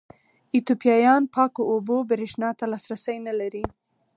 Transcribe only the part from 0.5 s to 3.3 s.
ایتوپیایان پاکو اوبو برېښنا ته لاسرسی